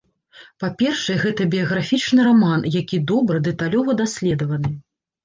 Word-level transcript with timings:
Па-першае, 0.61 1.17
гэта 1.25 1.45
біяграфічны 1.53 2.25
раман, 2.29 2.65
які 2.79 2.97
добра, 3.13 3.43
дэталёва 3.49 3.97
даследаваны. 4.01 4.73